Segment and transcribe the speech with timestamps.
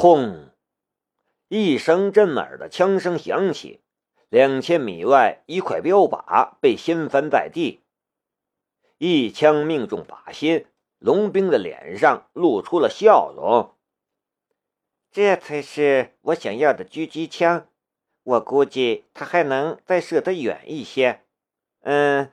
[0.00, 0.50] 轰！
[1.48, 3.80] 一声震耳的枪声响起，
[4.28, 7.82] 两千米外一块标靶被掀翻在地，
[8.98, 10.66] 一枪命中靶心，
[11.00, 13.74] 龙兵的脸上露出了笑容。
[15.10, 17.66] 这才是我想要的狙击枪，
[18.22, 21.22] 我估计它还能再射得远一些，
[21.80, 22.30] 嗯，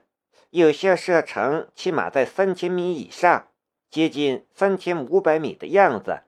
[0.52, 3.48] 有效射程起码在三千米以上，
[3.90, 6.25] 接近三千五百米的样子。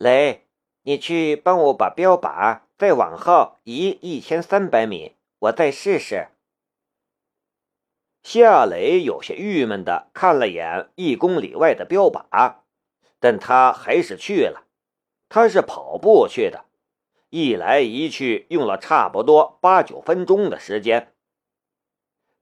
[0.00, 0.46] 雷。
[0.82, 6.28] 你去帮我把标靶再往后移一千三百米，我再试试。
[8.22, 12.54] 夏雷有些郁闷的看了眼一公里外的标靶，
[13.18, 14.66] 但他还是去了。
[15.28, 16.64] 他是跑步去的，
[17.28, 21.12] 一来一去用了差不多八九分钟的时间。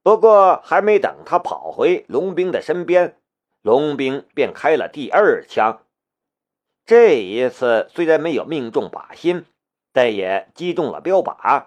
[0.05, 3.21] 不过还没等他跑回龙兵的身边，
[3.63, 5.83] 龙兵便开了第二枪。
[6.89, 9.45] 这一次虽然没有命中靶心，
[9.93, 11.67] 但也击中了标靶。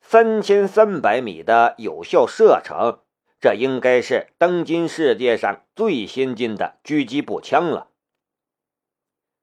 [0.00, 3.00] 三千三百米的有效射程，
[3.40, 7.90] 这应该是当今世界上最先进的狙击步枪了。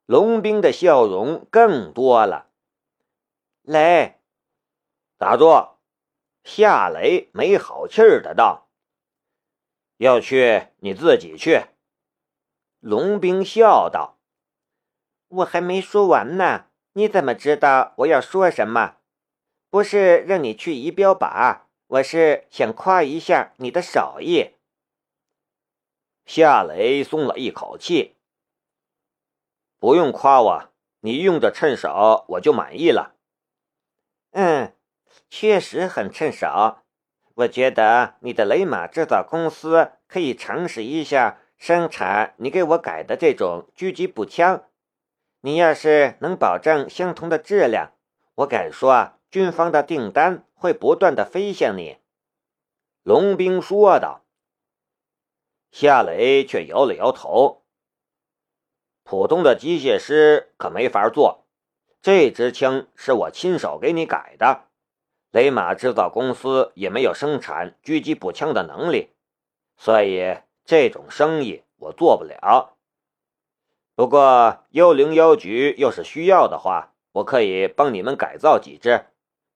[0.05, 2.47] 龙兵的笑容更多了。
[3.63, 4.21] 雷，
[5.17, 5.51] 打住！
[6.45, 8.69] 夏雷没好气儿的道
[9.99, 11.63] ：“要去你自己去。”
[12.79, 14.19] 龙兵笑道。
[15.31, 18.97] 我还没说完呢，你怎么知道我要说什么？
[19.69, 24.55] 不是让你去仪表靶，我是想夸一下你的手艺。
[26.25, 28.17] 夏雷松了一口气，
[29.79, 33.15] 不用夸我，你用着趁手，我就满意了。
[34.31, 34.73] 嗯，
[35.29, 36.79] 确实很趁手。
[37.35, 44.65] 我觉得你的雷马制造公司可以尝试一下生产你给我改的这种狙击步枪。
[45.41, 47.93] 你要是能保证相同的质量，
[48.35, 51.97] 我敢说啊，军方的订单会不断的飞向你。”
[53.03, 54.23] 龙兵说道。
[55.71, 57.63] 夏雷却摇了摇头
[59.03, 61.45] ：“普通的机械师可没法做，
[62.01, 64.65] 这支枪是我亲手给你改的，
[65.31, 69.11] 雷马制造公司也没有生产狙击步枪的能力，
[69.77, 72.77] 所以这种生意我做不了。”
[73.93, 79.05] 不过幺零幺局要是需要的话，我可以帮你们改造几只，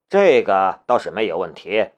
[0.10, 1.92] 这个倒是没有问题。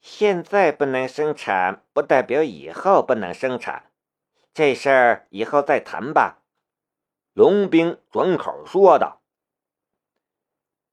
[0.00, 3.90] 现在不能生产，不代表以后不能生产，
[4.52, 6.42] 这事儿以后再谈吧。
[7.32, 9.22] 龙兵转口说道：“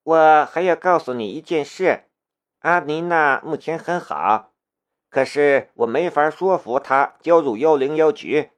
[0.03, 2.05] 我还要告诉你一件事，
[2.59, 4.53] 阿妮娜目前很好，
[5.09, 8.51] 可是我没法说服她加入幺零幺局。”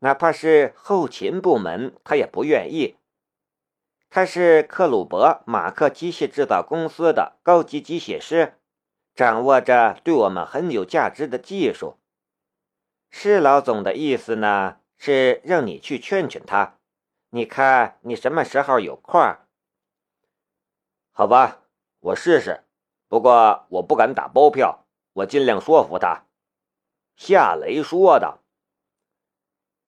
[0.00, 2.96] 哪怕是后勤部门，他也不愿意。
[4.08, 8.54] 他是克鲁伯马克机械制造公司的高级机械师，
[9.14, 11.96] 掌握着对我们很有价值的技术。
[13.10, 16.78] 施老总的意思呢，是让你去劝劝他。
[17.30, 19.20] 你看你什么时候有空？
[21.12, 21.60] 好吧，
[22.00, 22.64] 我试试。
[23.06, 26.24] 不过我不敢打包票，我尽量说服他。”
[27.16, 28.38] 夏雷说道。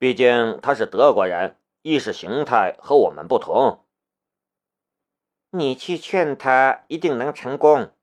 [0.02, 3.86] 毕竟他是德国人，意识形态和我们不同。
[5.50, 7.94] 你去劝他，一定能成功。”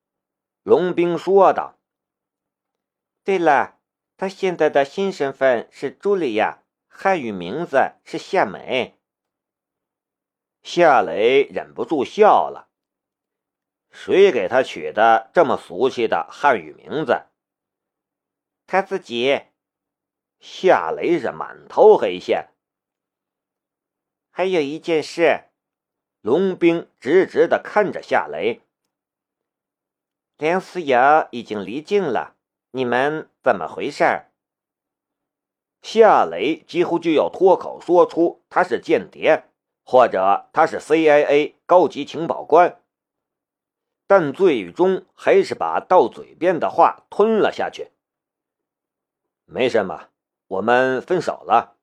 [0.63, 1.77] 龙兵说道。
[3.25, 3.79] “对了，
[4.15, 8.97] 他现在的新身份是茱莉亚，汉语名字是夏美。”
[10.63, 12.69] 夏雷忍不住笑了。
[13.91, 17.25] 谁给他取的这么俗气的汉语名字？
[18.65, 19.48] 他自己。
[20.39, 22.49] 夏雷是满头黑线。
[24.31, 25.49] 还有一件事，
[26.21, 28.61] 龙兵直直的看着夏雷。
[30.37, 32.37] 梁思瑶已经离境了，
[32.71, 34.27] 你们怎么回事？
[35.81, 39.45] 夏雷几乎就要脱口说出他是间谍，
[39.83, 42.81] 或者他是 CIA 高级情报官，
[44.07, 47.91] 但最终还是把到嘴边的话吞了下去。
[49.45, 50.08] 没什么。
[50.49, 51.77] 我们分手了。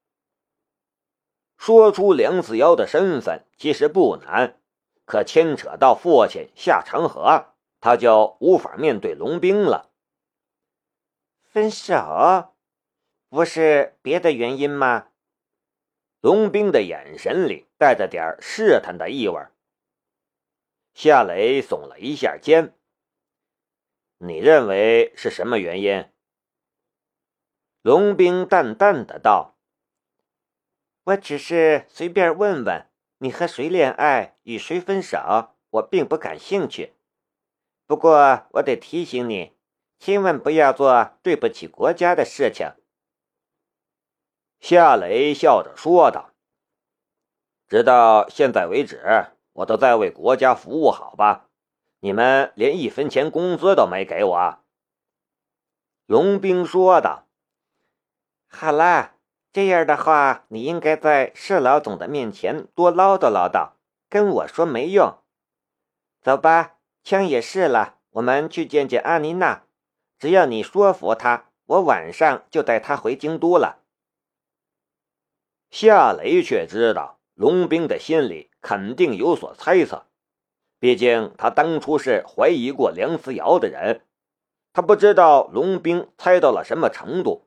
[1.57, 4.61] 说出梁子尧的身份其实不难，
[5.05, 9.93] 可牵扯到父亲夏长河，他就无法面对龙兵了。
[11.45, 12.55] 分手，
[13.29, 15.09] 不是别的原因吗？
[16.21, 19.41] 龙兵的眼神里带着点试探的意味。
[20.93, 22.75] 夏雷耸了一下肩。
[24.19, 26.05] 你认为是什么原因？
[27.87, 29.55] 龙兵淡淡的道
[31.07, 36.95] ：“我只是随便问问，你和谁恋爱，与谁分手，我并不感兴趣。
[37.87, 39.53] 不过我得提醒你，
[40.01, 42.73] 千万不要做对不起国家的事情。”
[44.59, 46.33] 夏雷笑着说道
[47.71, 51.49] ：“直到现在为止，我都在为国家服务，好吧？
[52.01, 54.59] 你们连一分钱工资都没给我。”
[56.07, 57.23] 龙兵说道
[58.49, 59.17] ：“好啦，
[59.53, 63.73] 这样的话，你应该在市老总的面前多唠叨唠叨，
[64.09, 65.19] 跟我说没用。
[66.23, 69.65] 走吧，枪也试了，我们去见见阿妮娜。
[70.19, 73.83] 只要你说服她，我晚上就带她回京都了。”
[75.71, 80.07] 夏雷却知道龙兵的心里肯定有所猜测，
[80.79, 84.03] 毕竟他当初是怀疑过梁思瑶的人。
[84.73, 87.46] 他不知道龙兵猜到了什么程度，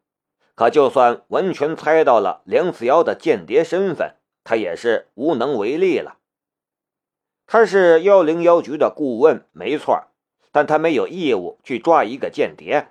[0.60, 6.18] 可就算完全猜到了梁子瑶的间谍身份，他也是无能为力了。
[7.48, 10.08] 他是幺零幺局的顾问，没错，
[10.52, 12.90] 但他没有义务去抓一个间谍，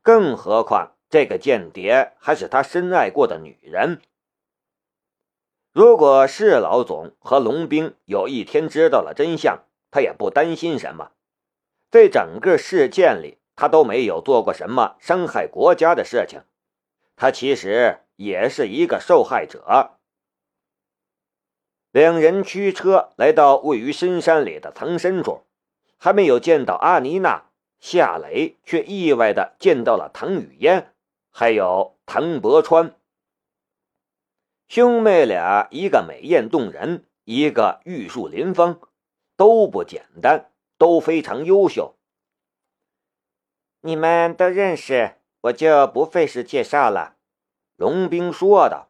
[0.00, 4.00] 更何况这个间谍还是他深爱过的女人。
[5.74, 11.10] 如果是老总和龙兵有一天知道了真相，他也不担心什么，
[11.90, 13.36] 在整个事件里。
[13.54, 16.40] 他都没有做过什么伤害国家的事情，
[17.16, 19.98] 他其实也是一个受害者。
[21.90, 25.44] 两人驱车来到位于深山里的藏身处，
[25.96, 27.46] 还没有见到阿妮娜，
[27.80, 30.92] 夏雷却意外的见到了唐雨嫣，
[31.30, 32.94] 还有唐伯川。
[34.68, 38.78] 兄妹俩，一个美艳动人，一个玉树临风，
[39.36, 41.96] 都不简单，都非常优秀。
[43.80, 45.15] 你们都认识，
[45.46, 47.16] 我就不费事介绍了。”
[47.76, 48.88] 龙兵说道。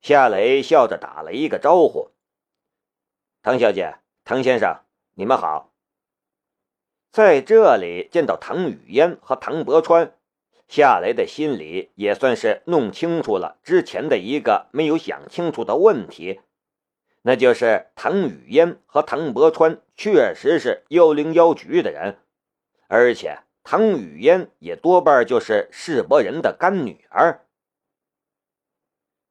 [0.00, 2.10] 夏雷笑着打了一个招呼
[3.42, 4.80] ：“唐小姐，唐先生，
[5.14, 5.72] 你们好。”
[7.10, 10.14] 在这里见到唐雨嫣和唐伯川，
[10.68, 16.40] 夏雷的心里也算是弄清楚了之前的一个没有想清楚的问题，
[17.22, 22.18] 那就是唐雨嫣和唐伯川确实是幺零幺局的人。
[22.88, 27.46] 而且唐雨嫣也多半就是世伯人的干女儿。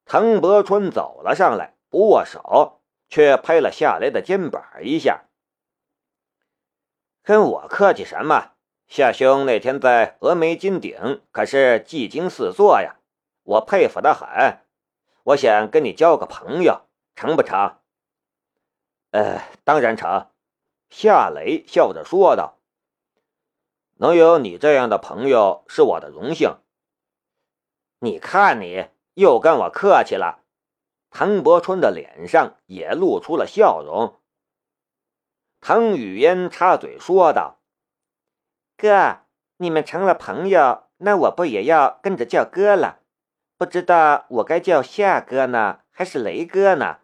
[0.04, 5.28] 唐伯春走了上来，不握手，却拍了夏雷的肩膀一下
[7.22, 8.50] ：“跟我客气什么？
[8.88, 12.96] 夏兄那天在峨眉金顶可是技惊四座呀，
[13.44, 14.60] 我佩服的很。
[15.22, 16.82] 我想跟你交个朋友，
[17.14, 17.78] 成不成
[19.12, 20.28] ？”“呃，当然成。”
[20.90, 22.58] 夏雷笑着说道。
[23.96, 26.56] 能有你这样的朋友是我的荣幸。
[28.00, 30.40] 你看，你又跟我客气了。
[31.10, 34.20] 唐伯春的脸上也露出了笑容。
[35.60, 37.60] 唐雨嫣插嘴说道
[38.76, 39.20] ：“哥，
[39.58, 43.00] 你们成了朋友，那我不也要跟着叫哥了？
[43.56, 46.98] 不知道我该叫夏哥呢，还是雷哥呢？”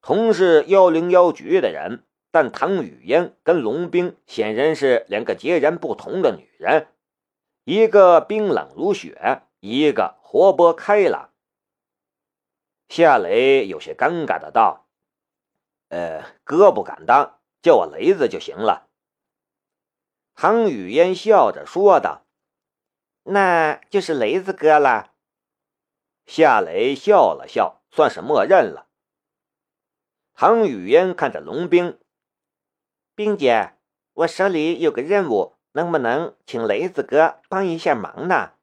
[0.00, 2.04] 同是幺零幺局的人。
[2.34, 6.88] 但唐雨嫣跟龙冰显然是两个截然不同的女人，
[7.62, 11.30] 一个冰冷如雪，一个活泼开朗。
[12.88, 14.88] 夏雷有些尴尬的道
[15.90, 18.88] ：“呃，哥不敢当，叫我雷子就行了。”
[20.34, 22.26] 唐雨嫣笑着说道
[23.30, 25.12] ：“那就是雷子哥了。”
[26.26, 28.88] 夏雷笑了笑，算是默认了。
[30.34, 31.96] 唐雨嫣看着龙冰。
[33.16, 33.74] 冰姐，
[34.12, 38.54] 我手里有个任务，能不能请雷子哥帮一下忙呢？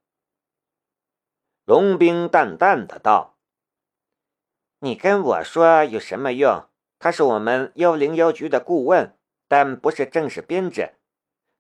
[1.64, 3.38] 龙兵淡淡的道
[4.80, 6.66] ：“你跟我说有什么用？
[7.00, 9.18] 他是我们幺零幺局的顾问，
[9.48, 10.96] 但不是正式编制。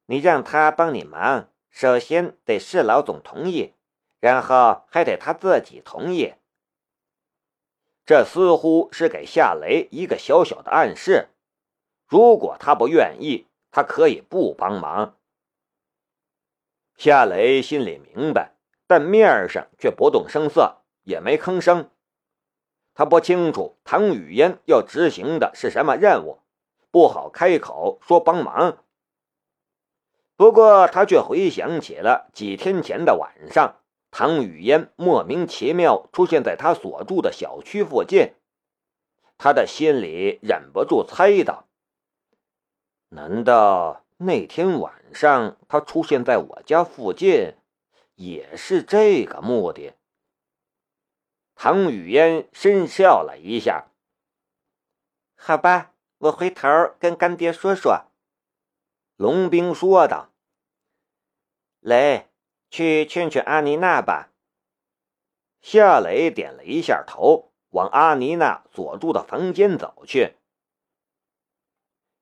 [0.08, 3.74] 你让他帮你忙，首先得市老总同意，
[4.20, 6.34] 然后还得他自己同意。
[8.06, 11.30] 这似乎是给夏雷一个小小的暗示。”
[12.12, 15.16] 如果他不愿意，他可以不帮忙。
[16.98, 18.52] 夏雷心里明白，
[18.86, 21.90] 但面上却不动声色，也没吭声。
[22.94, 26.40] 他不清楚唐雨嫣要执行的是什么任务，
[26.92, 28.80] 不好开口说帮忙。
[30.36, 33.78] 不过他却回想起了几天前的晚上，
[34.12, 38.34] 唐雨嫣莫名其妙出现在他所住的小区附近，
[39.38, 41.70] 他的心里忍不住猜到。
[43.14, 47.56] 难道那天晚上他出现在我家附近，
[48.16, 49.96] 也是这个目的？
[51.54, 53.88] 唐雨嫣深笑了一下。
[55.36, 58.06] 好吧，我回头跟干爹说说。
[59.18, 60.30] 龙兵说道。
[61.82, 62.30] 雷，
[62.70, 64.30] 去劝劝阿妮娜吧。
[65.60, 70.36] 夏雷点了一下头，往阿妮娜所住的房间走去。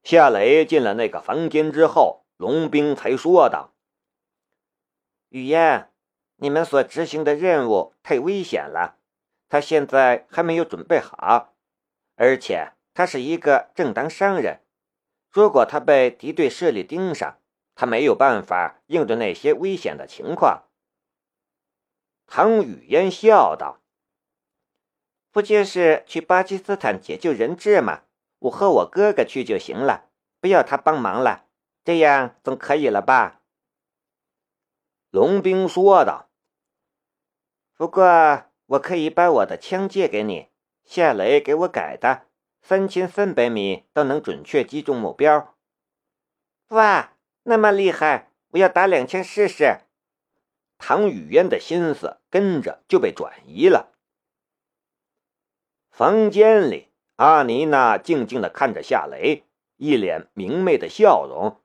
[0.04, 3.74] 夏雷进了那个房间之后，龙兵才说道
[5.30, 5.92] ：“雨嫣，
[6.38, 8.98] 你们所执行的任务太危险了。
[9.50, 11.56] 他现在还没有准备好，
[12.16, 14.62] 而且他是一个正当商人。
[15.32, 17.40] 如果他被敌对势力盯上，
[17.76, 20.66] 他没有办法应对那些危险的情况。”
[22.26, 23.82] 唐雨嫣笑道
[25.32, 28.04] ：“不就是去巴基斯坦解救人质吗？
[28.40, 31.46] 我和我哥哥去就行了，不要他帮忙了，
[31.84, 33.42] 这样总可以了吧？”
[35.12, 36.30] 龙兵说道。
[37.76, 40.50] “不过我可以把我的枪借给你，
[40.84, 42.28] 夏雷给我改的，
[42.62, 45.56] 三千三百米都能准确击中目标。”
[46.70, 48.32] 哇，那么厉害！
[48.52, 49.82] 我要打两枪试试。
[50.78, 53.94] 唐雨嫣的心思跟着就被转移了。
[55.90, 56.89] 房间里，
[57.20, 59.44] 阿妮娜静静的看着夏雷，
[59.76, 61.60] 一脸明媚的笑容。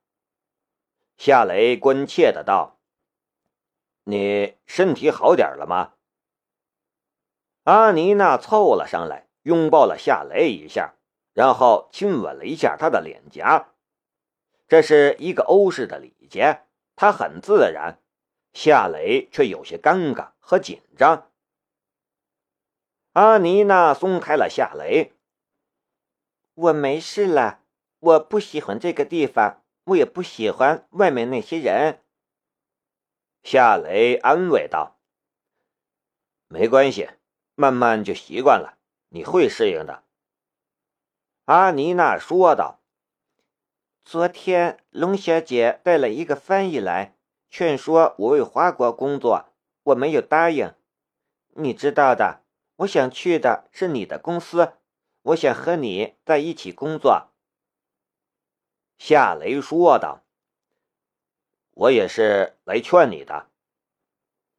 [1.17, 2.81] 夏雷关切的道
[4.03, 5.93] ：“你身体好点了吗？”
[7.63, 10.95] 阿妮娜凑了上来，拥抱了夏雷一下，
[11.33, 13.69] 然后亲吻了一下他的脸颊。
[14.67, 16.63] 这是一个欧式的礼节，
[16.97, 18.01] 他很自然。
[18.53, 21.31] 夏雷却有些尴尬和紧张。
[23.13, 25.13] 阿妮娜松开了夏雷。
[26.55, 27.61] 我没事了，
[27.99, 32.03] 我不喜欢这个地方，我也不喜欢外面那些人。
[33.43, 34.97] 夏雷安慰道
[36.49, 37.11] ：“没关系，
[37.55, 40.05] 慢慢就习惯了，你会适应的。”
[41.47, 42.81] 阿妮娜说道
[44.05, 47.17] ：“昨天龙小姐带了一个翻译来。”
[47.51, 49.47] 劝说我为华国工作，
[49.85, 50.75] 我没有答应。
[51.51, 52.43] 你知道的，
[52.79, 54.73] 我想去的是你的公司，
[55.25, 57.29] 我想和你在一起工作。”
[58.97, 60.25] 夏雷说道。
[61.73, 63.51] “我也是来劝你的。”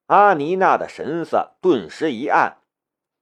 [0.05, 2.61] 阿妮娜的神色顿时一暗。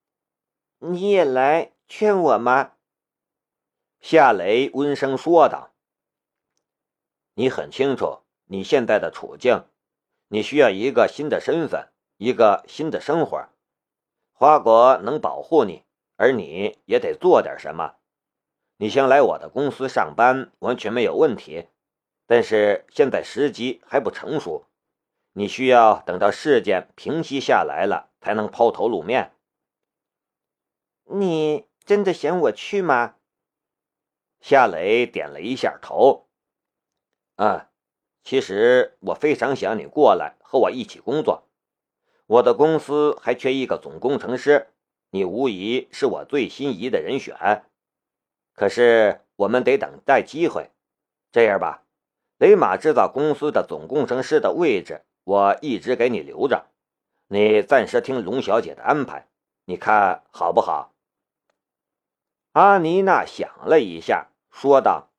[0.79, 2.73] “你也来劝我吗？”
[4.01, 5.73] 夏雷温声说道。
[7.35, 9.65] “你很清楚。”你现在的处境，
[10.27, 13.47] 你需要一个新的身份，一个新的生活。
[14.33, 15.85] 花国能保护你，
[16.15, 17.95] 而你也得做点什么。
[18.77, 21.67] 你想来我的公司上班，完全没有问题。
[22.25, 24.65] 但是现在时机还不成熟，
[25.33, 29.33] 你需要等到事件平息下来了，才能抛头露面。
[31.05, 33.15] 你真的想我去吗？
[34.39, 36.27] 夏雷点了一下头。
[37.35, 37.67] 嗯。
[38.25, 41.49] 其实我非常想你过来和我一起工作，
[42.25, 44.72] 我的公司还缺一个总工程师，
[45.13, 47.65] 你无疑是我最心仪的人选。
[48.55, 50.71] 可是我们得等待机会。
[51.31, 51.83] 这样吧，
[52.39, 56.65] 雷马制造公司的总工程师的位置我一直给你留着，
[57.27, 59.27] 你暂时听龙小姐的安排，
[59.65, 60.95] 你看好不好？
[62.53, 65.11] 阿妮娜想了一下，说道。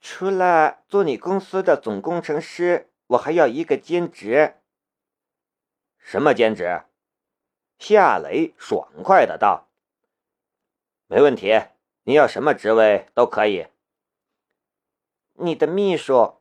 [0.00, 4.54] 除了做你公司的总工程师，我还要一个兼职。
[5.98, 6.82] 什么兼职？
[7.78, 9.68] 夏雷爽快的道
[11.06, 11.60] ：“没问题，
[12.02, 13.68] 你要什么职位都可以。”
[15.40, 16.40] 你的秘书，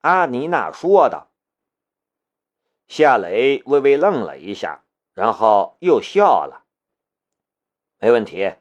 [0.00, 1.30] 阿妮娜说道。
[2.88, 6.64] 夏雷微微愣了一下，然后又笑了。
[7.98, 8.54] 没问题。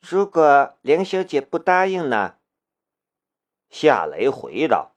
[0.00, 2.38] 如果梁小姐不答应呢？
[3.68, 4.94] 夏雷回道：“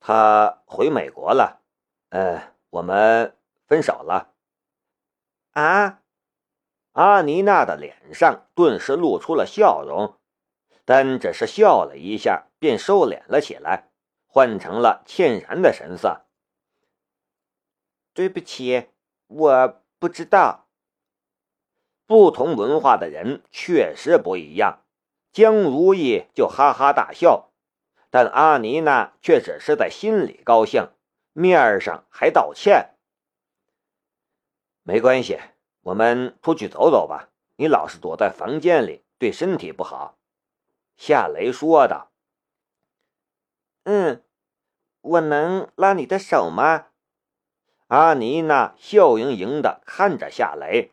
[0.00, 1.62] 他回美国了，
[2.08, 3.36] 呃，我们
[3.68, 4.34] 分手了。”
[5.54, 6.02] 啊！
[6.92, 10.18] 阿妮娜的脸上顿时露出了笑容，
[10.84, 13.90] 但只是笑了一下，便收敛了起来，
[14.26, 16.26] 换成了歉然的神色。
[18.12, 18.88] “对不起，
[19.28, 20.66] 我不知道。”
[22.04, 24.82] 不同文化的人确实不一样。
[25.30, 27.52] 江如意就哈哈大笑，
[28.10, 30.88] 但阿妮娜却只是在心里高兴，
[31.32, 32.97] 面上还道歉。
[34.88, 35.38] 没关系，
[35.82, 37.28] 我们出去走走吧。
[37.56, 40.16] 你老是躲在房间里，对身体不好。”
[40.96, 42.10] 夏雷说道。
[43.84, 44.24] “嗯，
[45.02, 46.86] 我能拉你的手吗？”
[47.88, 50.92] 阿妮娜笑盈盈的看着夏雷。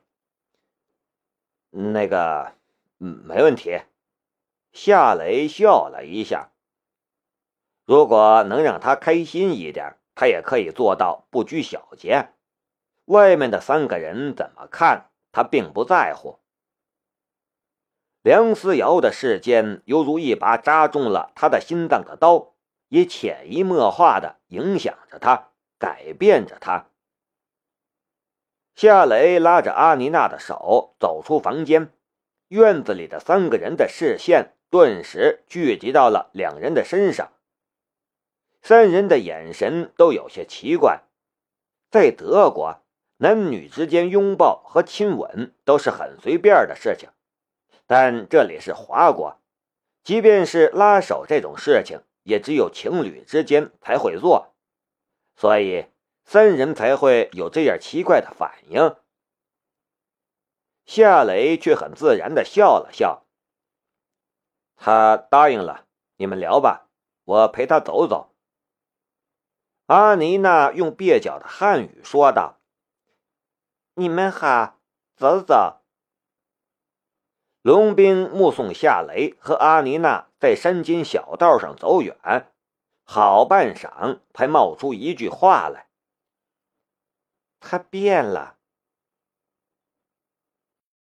[1.69, 2.51] 那个，
[2.99, 3.79] 嗯没问题。
[4.73, 6.51] 夏雷笑了一下。
[7.85, 12.33] 如果能让他开心一点，他也可以做到不拘小节。
[13.05, 16.39] 外面的三个人怎么看，他并不在乎。
[18.21, 22.55] 梁思瑶的事件犹如一把扎中了他的心脏的刀，
[22.87, 26.87] 也潜移默化的影响着他，改变着他。
[28.75, 31.93] 夏雷拉着阿妮娜的手走出房间，
[32.47, 37.31] 院子里的三个人的视线顿时聚集到了两人的身上。
[38.63, 41.03] 三人的眼神都有些奇怪，
[41.91, 42.81] 在德国，
[43.17, 47.09] 男女之间拥抱和亲吻都是很随便的事情，
[47.87, 49.39] 但这里是华国，
[50.03, 54.53] 即便是拉手这种事情，也只有情侣之间才会做，
[55.35, 55.87] 所以
[56.25, 58.95] 三人才会有这样奇怪的反应。
[60.85, 63.25] 夏雷却很自然的笑了笑，
[64.75, 66.89] 他答应了，你们聊吧，
[67.23, 68.35] 我陪他走走。
[69.87, 72.54] 阿妮娜用蹩脚的汉语说道
[73.95, 74.77] ：“你们好，
[75.15, 75.81] 走走。”
[77.63, 82.53] 龙兵目送夏雷和阿妮娜在山间小道上走远，
[83.03, 85.87] 好半晌才冒出一句话来
[87.59, 88.54] ：“他变了。”